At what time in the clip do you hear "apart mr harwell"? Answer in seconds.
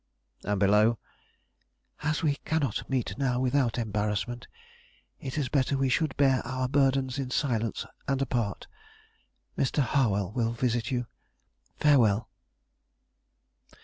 8.19-10.31